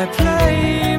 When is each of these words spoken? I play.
I 0.00 0.06
play. 0.06 0.89